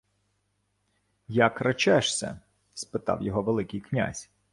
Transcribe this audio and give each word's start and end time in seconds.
—Як 1.27 1.61
речешся?— 1.61 2.39
спитав 2.73 3.21
його 3.23 3.41
Великий 3.41 3.79
князь. 3.79 4.29